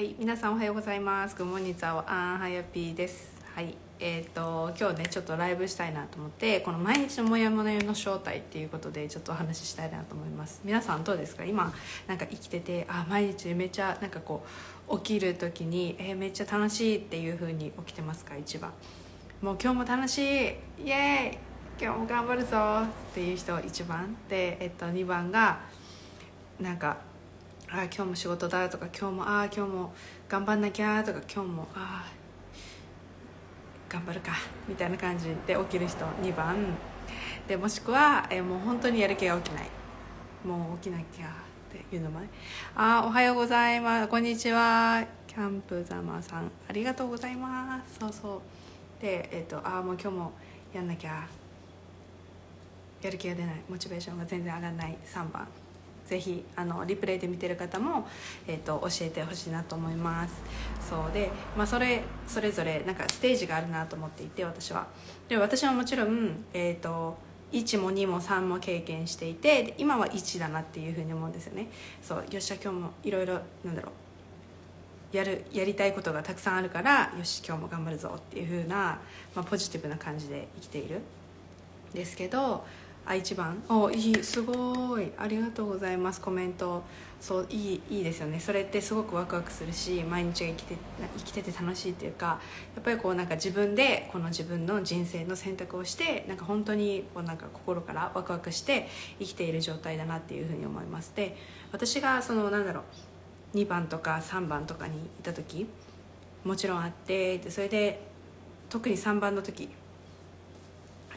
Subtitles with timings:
[0.00, 1.36] はい、皆さんおはようございます。
[1.36, 3.34] グモニツァオアンハヤピーです。
[3.54, 10.62] はい、えっ、と今日ねちょっとライブしたいなと思って、この毎日のモヤモヤの正体っていうことでちょっとお話ししたいなと思います。
[10.64, 11.44] 皆さんどうですか？
[11.44, 11.70] 今
[12.06, 14.42] なんか生きてて、あ毎日めっちゃなんかこ
[14.88, 18.38] う起きる時にえーめっちゃ楽しいっていう風に起きてますか？
[18.38, 18.72] 一番。
[19.42, 21.38] もう今日も楽しいイエーイ
[21.78, 25.60] 今日も頑張るぞっていう人一番で、えっと、2番が
[26.58, 27.09] なんか
[27.72, 29.92] あ今日も仕事だとか今日もあ今日も
[30.28, 32.04] 頑張んなきゃとか今日もあ
[33.88, 34.32] 頑張るか
[34.68, 36.56] みたいな感じで起きる人2番。
[37.46, 39.68] でもしくはえもう本当にやる気が起きない。
[40.44, 42.28] もう起きなきゃっていうのもね。
[42.74, 44.08] あおはようございます。
[44.08, 45.04] こんにちは。
[45.28, 46.50] キャンプザマさん。
[46.68, 48.00] ありがとうございます。
[48.00, 48.42] そうそ
[48.98, 49.02] う。
[49.02, 50.32] でえっ、とあもう今日も
[50.72, 51.24] やんなきゃ。
[53.00, 53.62] やる気が出ない。
[53.68, 54.98] モチベーションが全然上がらない。
[55.04, 55.46] 3番。
[56.10, 58.08] ぜひあのリプレイで見てる方も、
[58.48, 60.34] えー、と教えてほしいなと思います。
[60.90, 64.88] そうで、まあ、それそれぞれなんかステージがあるなと思っていて私は。
[65.28, 67.16] で私はもちろん、えー、と
[67.52, 71.68] 1も2も3も経験していて今は1だなっていうふうに思うんですよね。
[72.02, 73.90] そうよっしゃ今日もいろいろなんだろ
[75.12, 75.16] う。
[75.16, 78.98] やるやりたいことがたくさんあるからよし今日も頑張るぞっていう風な、
[79.34, 81.00] まあ、ポジティブな感じで生きている。
[81.94, 82.64] ですけど
[83.06, 83.62] あ一番？
[83.68, 85.10] おいいすごい。
[85.18, 86.20] ありがとうございます。
[86.20, 86.82] コメント。
[87.20, 88.40] そういいいいですよね。
[88.40, 90.76] それってすごくワクワクするし毎日が生きて
[91.18, 92.40] 生きてて楽しいっていうか
[92.74, 101.12] やっぱりこうなんか自分でこの自分の人生の選択をしてなんか本当にこうなんか心からワクワクして生きている状態だなっていうふうに思います。
[101.14, 101.36] で
[101.72, 102.84] 私がそのなんだろ
[103.54, 105.66] う2番とか3番とかにいた時
[106.44, 108.00] もちろんあってそれで
[108.70, 109.68] 特に3番の時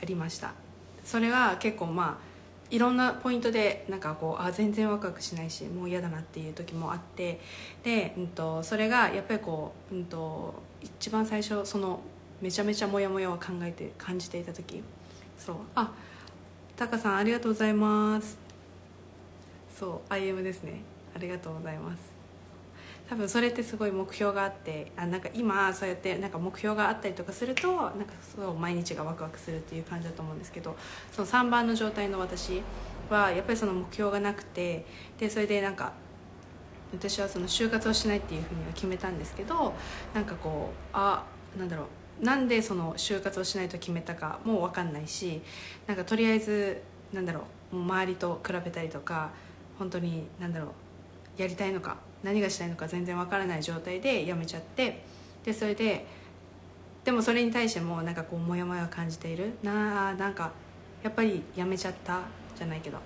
[0.02, 0.63] ありました。
[1.04, 2.34] それは結構まあ
[2.74, 7.40] いろんなポイントでなんかこうあ全然ワクワクしないしもう嫌だなっていう時もあって
[7.84, 12.00] で、うん、とそれがやっぱりこう、うん、と一番最初その
[12.42, 14.84] めちゃめちゃモヤモヤを考えて感じていた時。
[15.38, 15.56] そう。
[15.76, 15.94] あ
[16.76, 18.38] タカさんありがとうございます。
[19.78, 20.82] そう IM ですね。
[21.16, 22.13] ありがとうございます。
[23.10, 30.76] 多分それってすごい目標があってあなんか今そうやってなんか目標があったりとかするとなんかそう毎日がワクワクするっていう感じだと思うんですけど
[31.12, 32.62] その3番の状態の私
[33.10, 34.86] はやっぱりその目標がなくて
[35.20, 35.94] でそれでなんか
[36.94, 39.74] 私はその就活をしないっていうふうには決めたんですけど
[40.14, 41.24] なんかこうあ
[41.58, 41.84] なんだろ
[42.22, 45.42] うなんでその就活をしないと決めたかも分かんないし
[45.88, 46.82] なんかとりあえず
[47.12, 47.42] なんだろ
[47.72, 49.32] うもう周りと比べたりとか
[49.80, 50.68] 本当になんだろ
[51.38, 55.04] うやりたいのか何がしたいのか全然わからない状態で辞めちゃって
[55.44, 56.06] でそれで
[57.04, 59.54] でもそれに対してもなんかこうモヤモヤ感じている。
[59.62, 60.52] なあなんか
[61.04, 62.22] やっぱり辞めちゃった
[62.56, 62.98] じゃないけど。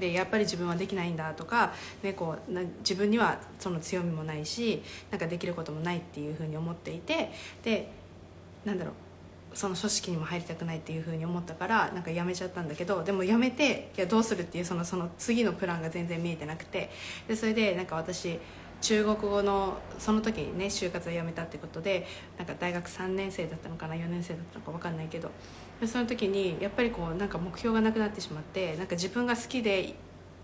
[0.00, 7.30] でやっぱり自分はできないんだとか、ね、こうな自分にはその強みもないしなんかできることもないっていうふうに思っていて。
[7.62, 7.92] で
[8.64, 8.94] なんだろう。
[9.54, 16.90] その組織にも入りたくないっていうふうに思ったからなんか辞めちゃったんだけどでも辞めていやどうするっていうそのその次のプランが全然見えてなくて
[17.28, 18.38] でそれでなんか私
[18.80, 25.30] 中国語のその時にね就活を辞めたってことでなんか大学3年生だったのかな4年生だったのか分かんないけど
[25.80, 29.94] でその時にやっぱりこうなんか目標がなくなってしまってなんか自分が好きで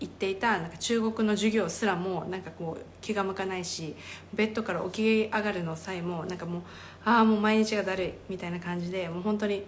[0.00, 3.96] 行っていたなんか中国の授業すらもなんかこう気が向かないし
[4.32, 6.62] ベッドから起き上がるの際もなんかもう
[7.04, 9.64] ああもう毎日がだるいみたいな感じでもう本当に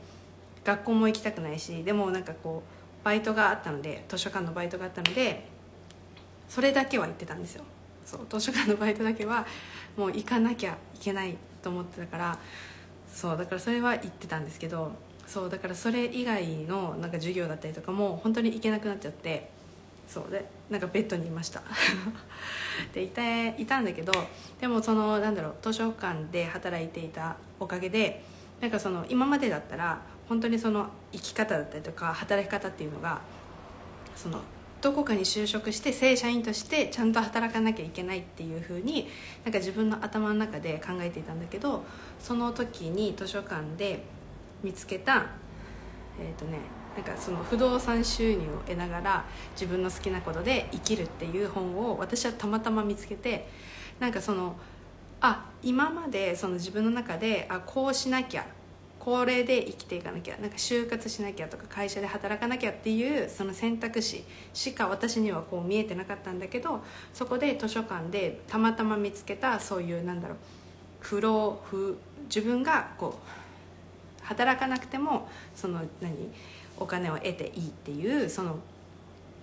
[0.65, 5.49] 学校も行きたくないしでもなんかこうバイトがあったので図書館のバイトがあったので
[6.49, 7.65] それだけは行ってたんですよ。
[8.05, 9.47] そう図書館のバイトだけは
[9.97, 12.39] もう行かなきゃいけないと思ってたから
[13.13, 14.93] そうだからそれは行ってたんですけど
[15.27, 19.51] そうだからそれ以外のなんか授業だったりとかも本当に行けなくなっちゃって
[20.11, 21.63] そうでなんかベッドにいました。
[22.93, 24.13] でいたいたんだけど
[24.61, 28.25] でもそのなんだろう図書館で働いていたおかげで
[28.61, 33.21] なんかその今までだったら本当にその生き方だったりとか働き方っていうのが
[34.17, 34.41] その
[34.81, 39.09] どこかに就職して正社員としてちゃんと働かなきゃいけないっていうふうに
[39.45, 41.85] なんか自分の頭の中で考えていたんだけど
[42.19, 44.03] その時に図書館で
[44.63, 45.27] 見つけた
[46.19, 46.59] えっ、ー、とね
[46.97, 53.49] なんかその不動産収入を得ながら自分の好きなことで生きるっていう本を私はたまたま見つけて
[54.01, 54.57] なんかその
[55.21, 58.47] あ今までその自分の中であこうしなきゃ
[58.99, 66.83] これで生きていかなきゃなんか就活しなきゃとか会社で働かなきゃっていうその選択肢しか私にはこう見えてなかったんだけど
[67.15, 70.37] そこで図書館でたまたま見つけたそういうなんだろう
[71.01, 76.31] 不労不自分がこう働かなくてもその何？
[76.81, 78.59] お金を得ていいっていうその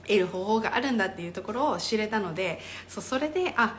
[0.05, 3.77] 得る方法があるんだっていうところを知れたのでそそれであ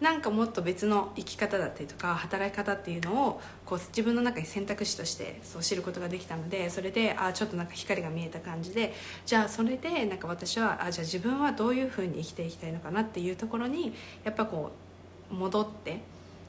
[0.00, 8.92] なんかもっと別の生き方だったりとか働き方っていうのをこう自分の中に選択肢としてそう知ることができたのでそれであちょっとなんか光が見えた感じで
[9.24, 13.94] じゃあそれでなんか私はあじゃあ自分はどういうふうに生きていきたいのかなっていうところに
[14.24, 14.72] やっぱこ
[15.30, 16.00] う戻って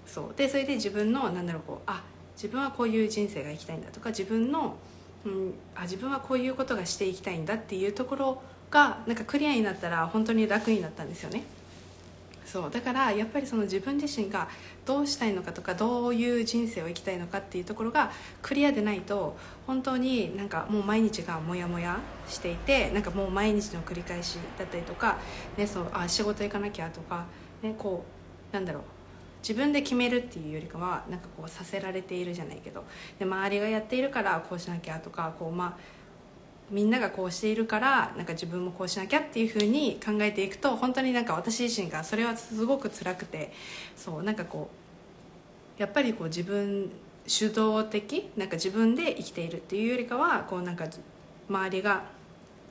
[0.06, 2.04] そうでそれで自分のなんだろうこうあ
[2.36, 4.76] 自分はこういう人生が生きたいんだとか自分の、
[5.26, 8.42] うん、あ自分はこういうことがしていきたいんだっていうところ
[8.72, 11.44] がなんかクリアになったら本当に楽になったんですよね。
[12.48, 14.48] そうだからやっぱりその自分自身が
[14.86, 18.10] どうしたいのかとかどういう人生を生きたいのかっていうところが
[18.42, 19.36] クリアでないと
[19.68, 22.00] 本当になんかもう毎日がモヤモヤ
[22.30, 25.18] していてなんかもう毎日の繰り返しだったりとか、
[25.58, 27.26] ね、そうあ仕事行かなきゃとか、
[27.62, 28.06] ね、こ
[28.50, 28.84] うなんだろう
[29.48, 32.84] 自分で決めるっていうよりかはなんかこうさせられているじゃないけど
[33.18, 35.78] で周りがやっているからこうしなきゃとかこうまあ
[36.70, 43.54] みんながこうしているからなんか自分もこうしなきゃっていうふうに考えていくと本当になんか私自身がそれはすごく辛くて
[43.96, 44.70] そうなんかこ
[45.78, 46.92] うやっぱりこう自分
[47.26, 50.88] 主導的なんか自分で生きているっていうよりかはこうなんか
[51.50, 52.04] 周りが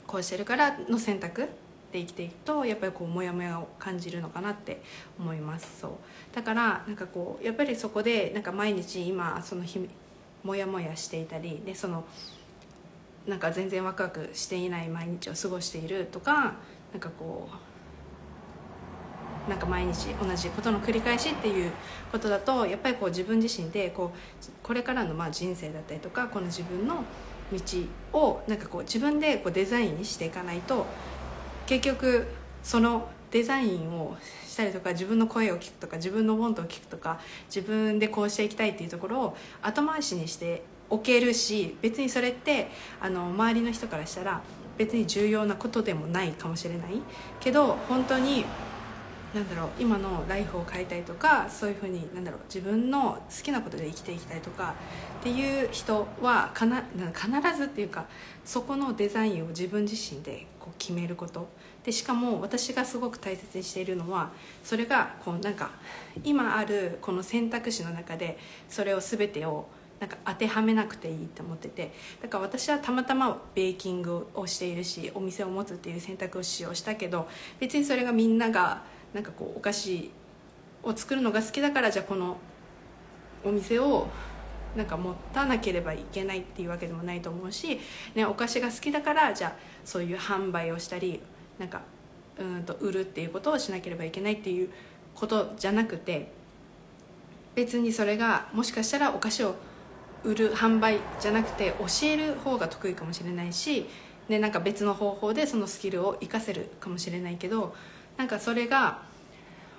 [0.07, 1.49] こうしてるからの選択
[1.97, 4.83] で生きていくとやっぱりこうモヤモヤを感じるのかなって
[5.19, 5.81] 思います。
[5.81, 5.91] そう。
[6.35, 9.89] だからなんかこうやっぱりそこでなんか毎日今その日
[10.45, 12.05] モヤモヤしていたりでその
[13.27, 16.55] なんか全然ワクワクしていない毎日を過ごしているとか
[16.93, 17.49] なんかこ
[19.49, 21.73] うなんか毎日同じことの繰り返しっていう
[22.13, 27.05] ことだとやっぱりこう自分自身でこうこれからのまあ人生だったりとかこの自分の
[27.53, 30.87] 道をなんかこう自分でこうデザインにしていかないと
[31.67, 32.27] 結局
[32.63, 34.17] そのデザインを
[34.47, 37.21] したりとか自分の声を聞くとか自分のボントを聞くとか
[37.55, 42.69] 自分でこうしていきたいっていうところを後回しにしておけるし別にそれって
[43.01, 44.41] あの周りの人からしたら
[44.79, 47.03] 別に重要なことでもないかもしれない
[47.41, 48.45] けど本当に
[49.35, 54.75] なんだろう今のライフを変えたいとかそういうふうになんだろう自分の好きなことで生きていきたいとか
[55.21, 56.85] っていう人はかな
[57.15, 58.07] 必ずっていうか
[58.45, 61.49] そこのデザインを自分自身でこう決めること。
[61.85, 64.33] でしかも私がすごく大切にしているのは
[64.65, 65.71] それがこうなんか
[66.25, 68.39] 今あるこの選択肢の中で
[68.69, 69.67] それを全てを
[70.01, 77.29] なんか当てはめなくていいと思っててだから私はたまたまベーキングをしているしお店を持つっていう選択肢をしたけど
[77.61, 78.83] 別にそれがみんなが
[79.17, 80.11] なんかこうお菓子
[80.83, 82.37] を作るのが好きだからじゃあこの
[83.43, 84.09] お店を
[84.77, 87.81] なんか持たなければいけないっていうわけでもないと思うし、
[88.15, 89.53] ね、お菓子が好きだからじゃあ
[89.87, 91.23] そういう販売をしたり
[91.59, 91.81] なんか
[92.39, 94.69] うんと売るっていうことをしなければいけないっていう
[95.15, 96.31] ことじゃなくて
[97.55, 99.55] 別にそれがもしかしたらお菓子を
[100.25, 103.87] 売る販売じゃなくて教える方が得意かもしれないし、
[104.29, 107.75] ね、なんか別の方法でそのスキルを活かせるかもしれないけど
[108.17, 109.03] なんかそれが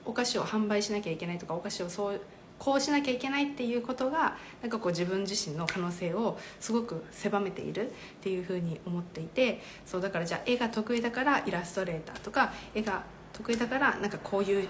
[0.07, 2.21] お菓子を販売しなきゃいけないとかお菓子をそう
[2.59, 14.68] こうしなきゃいけないっていうことがなんかこう自分自身の可能性をすごく狭めているっていうふうに思っていてそうだからじゃあ絵が得意だからイラストレーターとか絵が得意だからなんかこういう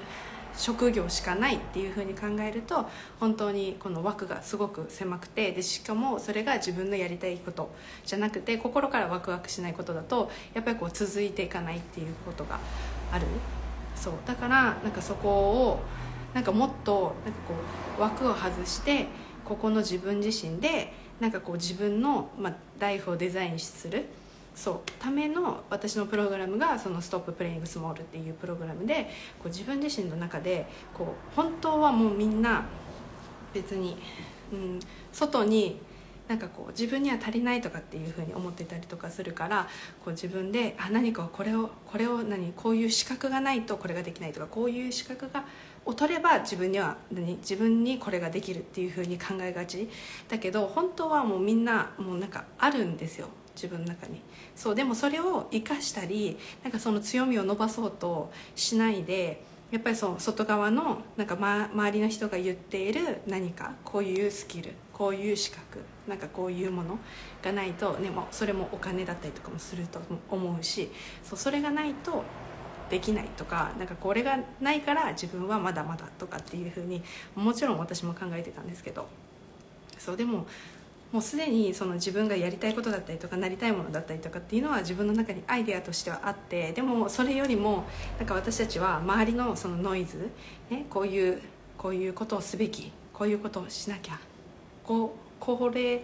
[0.58, 7.70] 職業しかないっていうふうに考えると本当にこの枠がすごく狭くてでしかもそれが自分のやりたいこと
[8.06, 12.60] じゃなくて心からワクワクしないことだとやっぱりこう続いていかないっていうことが
[13.12, 13.28] ある。
[14.00, 15.80] そうだからなんかそこを
[16.34, 17.54] なんかもっとなんかこ
[17.98, 19.08] う枠を外して
[19.44, 24.06] ここの自分自身でなんかこう自分の、まあ、ライフをデザインする
[24.54, 32.66] そうための私のプログラムがその「ストッププレイングスモールっていうプログラムでこう自分自身の中でこう本当はもうみんな
[33.54, 33.98] 別に、
[34.52, 34.80] うん、
[35.12, 35.80] 外に
[36.28, 39.68] なんかこう自分には足りないとかっていうふうに思ってたりとかするから
[40.04, 45.46] こう自分であ何かこれをこれを何こういう資格がないとこれができないとかこういう資格が
[45.86, 49.90] を取れば自分には何自分にこれができるっていうふうに考えがち。
[50.28, 53.30] だけど本当はもうみんなもうなんかあるんですよ。
[53.56, 54.22] 自分の中に。
[54.56, 59.42] そうでもそれを生かしたりなんかその強みを伸ばそうとしないで
[59.72, 67.00] やっぱりその外側のなんか、ま、周りの人が言っている何かこういうスキルこういう資格なんかこういうもの
[67.42, 70.00] がないと、ね、もそれもお金だったりとかもすると
[70.30, 70.90] 思うし
[71.24, 72.24] そうそれがないと
[72.90, 77.04] できないとかなんかこれがないから自分はまだまだとかっていうふうに
[77.36, 79.08] もちろん私も考えてたんですけど
[79.98, 80.46] そうでも
[81.12, 87.86] もうすでにその自分がやりたいことだったりとかなりたいものだったりとかっていうのは自分の中にアイデアとしてはあってでもそれよりも
[88.18, 90.30] なんか私たちは周りのそのノイズ、
[90.70, 91.42] ね、こういう
[91.78, 94.20] こういうことをすべきこういうことをしなきゃ
[94.84, 96.02] こうこれ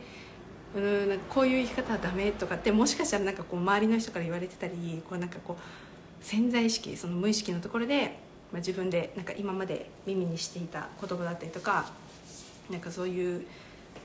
[0.76, 8.18] うんこういう生き方はダメとかってもしかしたらなんかこう周りの人から言われてたりこうなんかこう潜在意識その無意識のところで
[8.54, 11.88] まあ、自分でなんか今まで耳にしていた言葉だったりとか
[12.70, 13.46] なんかそういう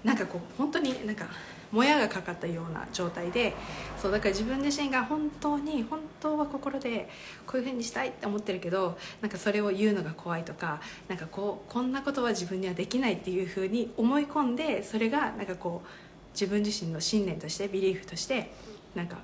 [0.03, 1.27] なんかこう本当になんか
[1.71, 3.55] もやがかかったような状態で
[4.01, 7.09] そうだから自分自身が本当に本当は心で
[7.47, 15.89] こういうふうにしたいって思ってるけどなんかそれを言うのが怖いとかなんかこうこんなことは自分にはできないっていうふうに思い込んでそれがなんかこう
[16.33, 18.53] 自分自身の信念としてビリーフとして
[18.95, 19.19] なんか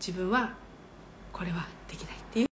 [0.00, 0.54] 自分は
[1.32, 2.48] これはできないっていう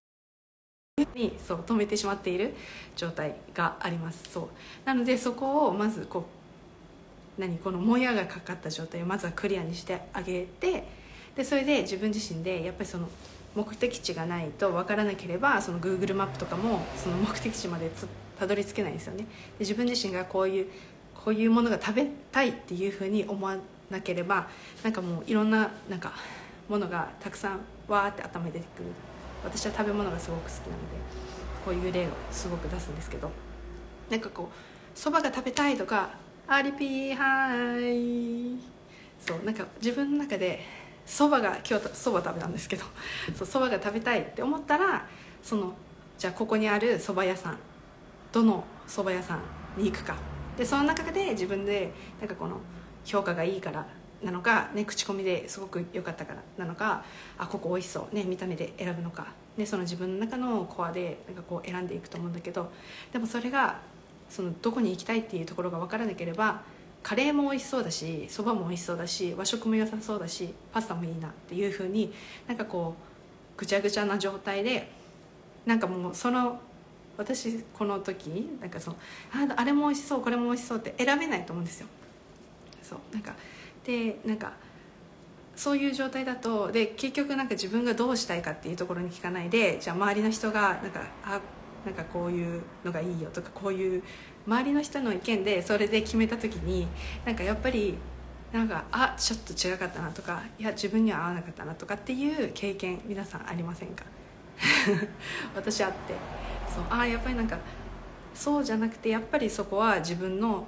[1.14, 2.54] にそう止めてしまっている
[2.94, 4.30] 状態があります。
[4.30, 4.48] そう。
[4.84, 6.22] なのでそこをまずこう
[7.38, 10.84] 何このもやがかかった状態をまずはクリアにしてあげて
[11.34, 13.08] でそれで自分自身でやっぱりその
[13.54, 17.90] 目的地がないと分からなければその Google マップとかもその目的地まで
[18.38, 19.24] たどり着けないんですよね。
[19.24, 19.26] で
[19.60, 20.66] 自分自身がこういう
[21.14, 23.56] こういうものが食べたいっていうふうに思わ
[23.90, 24.48] なければ
[24.82, 26.12] なんかもういろんななんか
[26.68, 28.86] ものがたくさんわーって頭に出てくる。
[29.44, 30.76] 私は食べ物がすごく好きなので
[31.64, 33.30] こういう例をすごく出すんですけど。
[34.10, 36.10] なんかこうそばが食べたいとか
[36.48, 38.60] 「アリピーはーい」
[39.18, 40.60] そうなんか自分の中で
[41.04, 42.84] そばが今日そば食べたんですけど
[43.44, 45.06] そばが食べたいって思ったら
[45.42, 45.74] その
[46.18, 47.58] じゃあここにあるそば屋さん
[48.32, 49.42] どのそば屋さん
[49.76, 50.16] に行くか。
[50.56, 52.60] でその中で自分でなんかこの
[53.04, 53.86] 評価がいいから
[54.22, 57.04] なのか、ね、口コミですごく良かったからなのか
[57.36, 59.26] あここ美味しそう、ね、見た目で選ぶのか、
[59.58, 62.72] ね、その自分の中のコアでなんかこう選んでいくと思うんだけど
[63.12, 63.80] でもそれが
[64.28, 66.62] そのどこに行きたいっていうところが分からなければ
[67.02, 72.12] カレーも美味しそうだしそばも美味しそうだし和食も良さそうだしパスタもいいなっていうふうに
[72.48, 74.90] なんかこうぐちゃぐちゃな状態で
[75.64, 76.60] なんかもうその
[77.16, 78.26] 私この時
[78.60, 78.96] なんかその
[79.32, 81.86] ああれも美味しそうこれも美味しそうって選べないと思うんですよ。
[82.82, 83.34] そうなんか
[83.84, 84.52] でなんか
[85.56, 91.40] そういう状態だとで結局なんか自分がどうしたいかっていうところに聞かないでじゃあ周りの人がなんかあ
[91.86, 94.02] なんかこういうのがいいよとかこういう
[94.46, 96.86] 周りの人の意見でそれで決めた時に
[97.24, 97.94] なんかやっぱり
[98.52, 104.04] なんかあちょっと違かったなとかいや自分には合わなかったなとかっていう経験皆さんありませんか？
[105.54, 106.14] 私あって。
[106.74, 107.56] そうあやっぱりなんか
[108.34, 110.66] そうじゃなくてやっぱりそこは自分の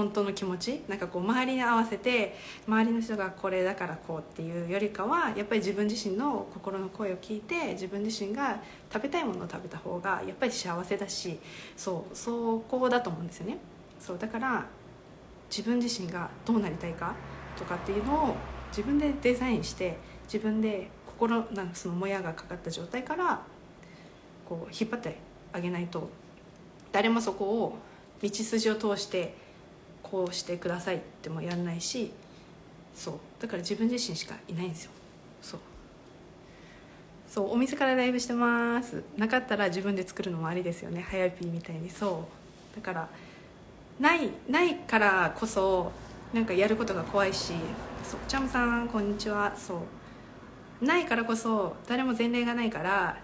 [0.00, 2.34] 本当の気持ちなんかこう周りに合わせて
[2.66, 11.38] 周りの人がこれだからこうっていうよりかはやっぱり自分自身の心の声を聞いて自分自身が食べたいものを食べた方がやっぱり幸せだし
[11.76, 13.58] そうそこだと思うんですよね。
[13.98, 14.66] そうだから
[15.50, 17.14] 自分自身がどうなりたいか
[17.58, 18.34] とかっていうのを
[18.70, 23.42] 自分でデザインして自分で心なんかそのもやがかかった状態から
[24.48, 25.18] こう引っ張って
[25.52, 26.08] あげないと
[26.90, 27.76] 誰もそこを
[28.22, 29.49] 道筋を通して
[30.10, 32.12] こうしてくださいってもやんないし
[32.94, 33.14] そう。
[33.40, 34.90] だから自分自身しかいないんですよ。
[35.40, 35.60] そう。
[37.28, 39.02] そうお店からライブしてます。
[39.16, 41.02] なかったら自分で作るのもありですよね。
[41.02, 41.88] はやぴーみたいに。
[41.88, 42.26] そ
[42.74, 42.76] う。
[42.76, 43.08] だから
[43.98, 45.92] ないないからこそ
[46.32, 47.54] なんかやることが怖いし
[48.02, 48.20] そう。
[48.26, 49.54] チャムさんこんにちは。
[49.56, 49.82] そ
[50.82, 50.84] う。
[50.84, 53.18] ないからこそ誰も前例がないから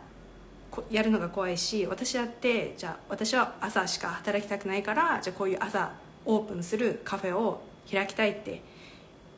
[0.91, 5.91] やるのが怖いし私だってじゃあ私は朝しか働きたくないからじゃあこういう朝
[6.27, 8.63] オープンするカフェを開きたいって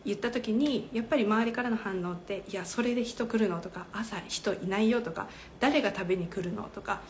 [0.05, 5.29] 言った時にやっぱり周りからの反応って「いやそれで人来るの?」とか「朝人いないよ」とか
[5.61, 7.01] 「誰が食べに来るの?」とか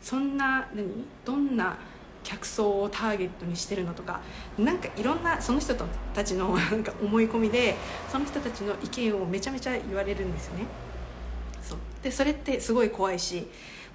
[0.00, 1.04] そんな何？
[1.24, 1.76] どんな
[2.24, 4.20] 客層をターゲットにしてるのとか
[4.58, 5.74] なんかいろんなその人
[6.14, 7.74] たちの なんか思い込みで
[8.10, 10.66] その人たちの意見をめちゃめちゃ言われるんですよね
[11.62, 13.46] そうでそれってすごい怖いし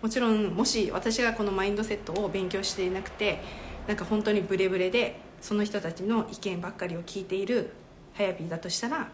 [0.02, 3.42] もちろんもし私がこのマインドセットを勉強していなくて
[3.88, 7.74] なんか本当にブレブレでその人たちの意見ばっかりを聞いている
[8.14, 9.10] はやぴーだとしたら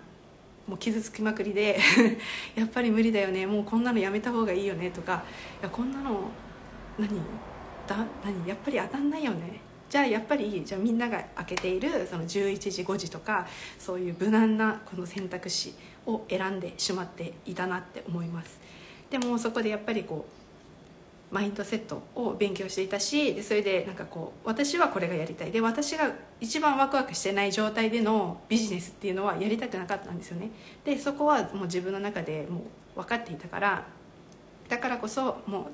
[0.68, 1.80] もう傷つきまくりで
[2.56, 3.48] やっぱり無理だよね。
[3.48, 5.24] もうこんなのやめた方がいいよねとか。
[5.62, 6.30] いやこんなの
[7.00, 7.10] 何？
[7.88, 8.48] だ何？
[8.48, 9.62] やっぱり当たんないよね。
[9.90, 13.48] じゃあやっぱりじゃあみんなが開けているその11時5時とか
[13.80, 15.74] そういう無難なこの選択肢
[16.06, 18.60] を選んでしまっていたなって思います。
[19.10, 20.38] でもそこでやっぱりこう
[21.31, 25.51] マインドセットを勉強していたしでそれでなんかこう私はこれがやりたい。
[25.51, 30.50] で私が一番ワクワクしてない状態でのビジネスっていうのはやりたくなかったんですよね。
[30.83, 32.63] でそこはもう自分の中でも
[32.95, 33.86] う分かっていたから
[34.67, 35.69] だからこそも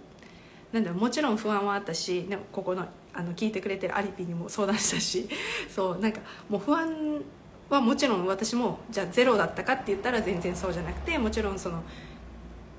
[0.74, 5.30] うなんだろうもちろん不安はあったしでもここのあの聞いてくれてるアリピにも相談したし
[5.74, 6.20] そうなんか
[6.50, 7.22] もう不安
[7.70, 11.82] はもちろん私もじゃあゼロだったかって言ったら全然そうじゃなくてもちろんその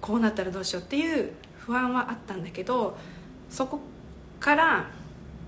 [0.00, 1.33] こうなったらどうしようっていう
[1.67, 2.97] 不安はあったんだけど
[3.51, 3.81] そこ
[4.39, 4.87] から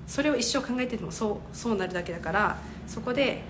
[0.06, 3.42] それを一生考えててもそうそうなるだけだからそこで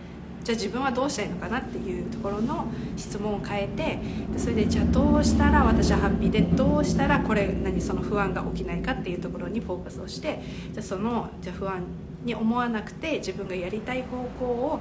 [0.44, 3.98] じゃあ自分はどうしたいのかなっていうところの質問を変えて
[4.38, 10.40] それでじゃあどうしたら私はハッピーでどうしたらこれ何その不安が起きないかっていうところにフォーカスをして
[10.72, 11.82] じゃあそのじゃあ不安
[12.24, 14.80] に思わなくて自分がやりたい方向を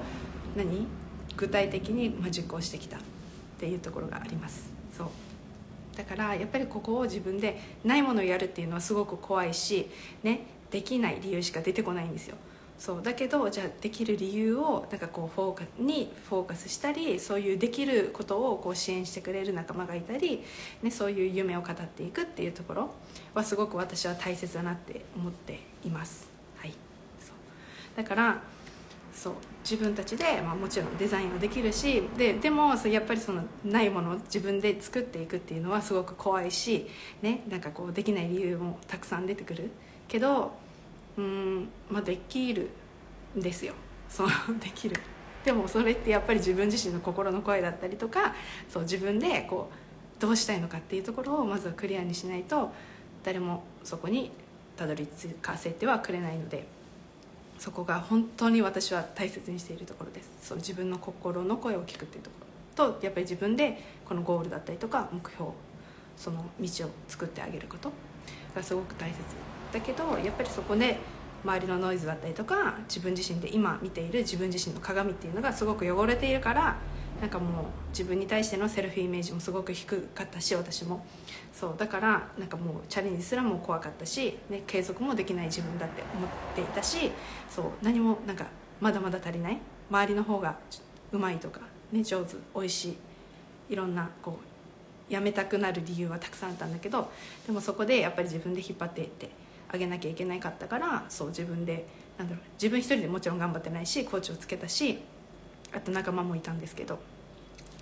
[0.56, 0.88] 何？
[1.36, 3.00] 具体的に実行してきたっ
[3.60, 4.72] ていうところがあります。
[4.98, 5.08] そう。
[5.97, 9.89] だからやっぱりここを自分でないものをやるっていうのはすごく怖いし
[10.23, 12.35] ねできない理由しか出てこないんですよ。
[12.77, 20.43] そうだけどじゃあできる理由をなんかこうフォーカスにフォーカスしたりそういうできることをこう支援してくれる仲間がいたり、
[20.83, 22.93] ね、そういう夢を語っていくっていうところ
[23.33, 26.73] はすごく私は大切だなって思っています、はい、
[27.19, 27.97] そう。
[27.97, 28.43] だから
[29.17, 29.33] そう
[29.63, 36.88] 自分たちで、まあ、もちろんデザインはできるしででもやっぱりそのないものを自分で作っていくっていうのはすごく怖いし、
[37.24, 39.71] ね、なんかこうできない理由もたくさん出てくる。
[40.07, 40.51] けど
[41.17, 42.69] うんまあできる
[43.36, 43.74] んですよ。
[44.07, 44.27] そう
[44.62, 44.95] できる。
[45.43, 48.36] でもそれってやっぱり自分自身の心の声だったりとか
[48.69, 49.71] そう自分でこ
[50.17, 52.71] うどうしたいのかっていうところをまずはクリアにしないと
[53.24, 54.31] 誰もそこに
[54.75, 56.76] たどり着かせてはくれないので。
[57.59, 60.29] そこが本当に私は大切にしているところです。
[60.41, 62.35] そう自分の心の声を聞くっていうとこ
[62.77, 65.51] ろとやっぱり自分でこのゴールだったりとか目標
[66.15, 67.91] その道を作ってあげること。
[68.57, 69.19] がすごく大切
[69.71, 70.97] だけどやっぱりそこで
[71.43, 76.77] 周りのノイズだったりとか自分自身で今見ている自分自身の鏡っていうのがすごく汚れているから
[77.21, 81.05] なんかもう自分に対してのセルフイメージもすごく低かったし私も。
[81.51, 87.12] そうだからなんかもうチャレンジすらも怖かったし、ね、継続もできない自分だって思っていたし
[87.50, 88.45] そう何もなんか
[88.79, 89.59] まだまだ足りない。
[89.89, 90.57] 周りの方が
[91.12, 92.97] うまいとか、ね、上手美味しい。
[93.69, 94.39] いろんなこ
[95.09, 97.09] うやめたくなる理由はたくさんあったんだけど
[97.45, 99.29] でもそこでやっぱり自分で引っ張っていって
[99.69, 101.86] あげなきゃいけないかったからそう自分で
[102.17, 105.00] なんだろう自分一人でもちろん頑張ってないしコーチをつけたし
[105.74, 107.00] あと仲間もいたんですけど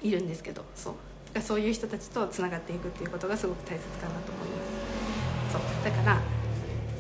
[0.02, 0.94] いるんですけどそう。
[1.42, 5.52] そういう人たちとつながっていくっていうことがすごく大切かなと思います。
[5.52, 5.62] そう。
[5.84, 6.22] だから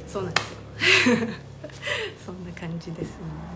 [0.07, 1.17] そうなんですよ。
[2.25, 3.11] そんな感じです。
[3.11, 3.55] ね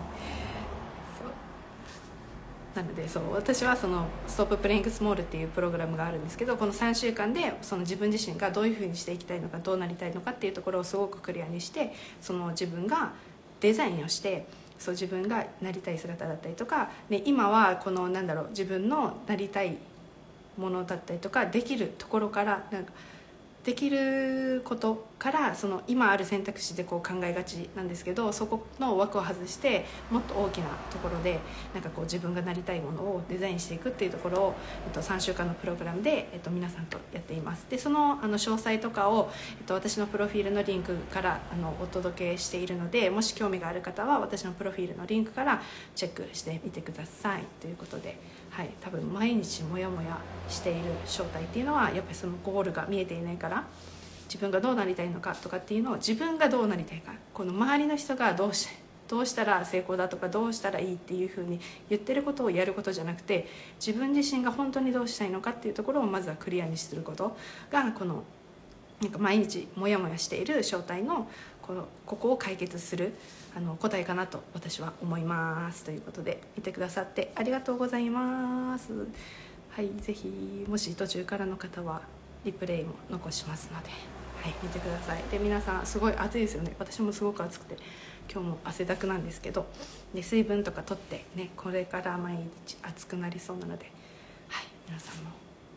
[2.74, 3.34] なのでそう。
[3.34, 13.12] 私はその「ストッププレイングスモール」っていうプログラムがあるんですけどこの3週間でその自分自身がどういうふうにしていきたいのかどうなりたいのかっていうところをすごくクリアにしてその自分が
[13.60, 14.46] デザインをして
[14.80, 19.76] そう自分がなりたい姿だったりとか、ね、今はこのなんだろう自分のなりたい
[20.56, 22.92] ものだったりとかできるところからなんか
[23.64, 31.40] できることからその今ある選択肢でこう考えがちなんですけどそこの枠を外してもっと大きなところで
[31.74, 34.54] なんかこう自分がなりたいものをデザインしていくっていうところを、
[34.86, 45.60] えっと、3週間のプログラムで、えっと、皆さんとやっていますでそのあの詳細とかを、えっと、私のプロフィールのリンクからあのお届けしているのでもし興味がある方は私のプロフィールのリンクから
[45.94, 48.39] チェックしてみてくださいということで。
[48.60, 50.18] はい、多分毎日モヤモヤ
[50.50, 53.64] している正体っていうのはやっぱりそのゴールが見えていないから
[54.26, 58.74] 自分がどうなりたいのかとかっていうのを自分がどうなりたいかこの周りの人がどうして
[59.08, 63.48] どうしたら成功だとかどうしたらいいっていうふうに言ってることをやることじゃなくて
[63.84, 67.34] 自分自身が本当にどうしたいのかっていうところをまずはクリアにすること
[67.72, 68.24] がこの
[69.00, 71.30] なんか毎日モヤモヤしている正体の
[71.70, 73.14] このここを解決する
[73.56, 75.84] あの答えかなと私は思います。
[75.84, 78.92] ということで見てくださってありがとうございます。
[79.70, 82.02] はいぜひもし途中からの方は
[82.44, 83.88] リプレイも残しますので
[84.42, 85.22] はい見てください。
[85.30, 86.74] で皆さんすごい暑いですよね。
[86.76, 87.76] 私もすごく暑くて
[88.28, 89.66] 今日も汗だくなんですけど
[90.12, 92.34] で水分とか取ってねこれから毎
[92.66, 93.92] 日暑くなりそうなので
[94.48, 95.30] はい皆さんも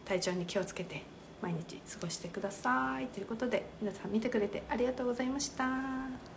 [0.06, 1.04] 体調に気をつけて
[1.44, 6.33] 毎日過ごしてくださいということで皆さん見てくれてありがとうございました。